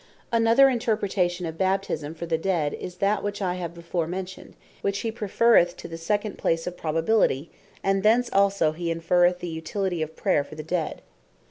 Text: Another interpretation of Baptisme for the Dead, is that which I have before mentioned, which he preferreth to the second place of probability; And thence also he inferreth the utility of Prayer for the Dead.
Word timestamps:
Another 0.31 0.67
interpretation 0.67 1.45
of 1.45 1.59
Baptisme 1.59 2.15
for 2.15 2.25
the 2.25 2.35
Dead, 2.39 2.73
is 2.73 2.95
that 2.95 3.21
which 3.21 3.39
I 3.39 3.53
have 3.53 3.75
before 3.75 4.07
mentioned, 4.07 4.55
which 4.81 5.01
he 5.01 5.11
preferreth 5.11 5.75
to 5.77 5.87
the 5.87 5.95
second 5.95 6.39
place 6.39 6.65
of 6.65 6.75
probability; 6.75 7.51
And 7.83 8.01
thence 8.01 8.27
also 8.33 8.71
he 8.71 8.89
inferreth 8.91 9.41
the 9.41 9.47
utility 9.47 10.01
of 10.01 10.15
Prayer 10.15 10.43
for 10.43 10.55
the 10.55 10.63
Dead. 10.63 11.03